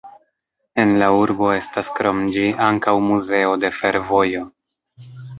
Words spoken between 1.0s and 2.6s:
la urbo estas krom ĝi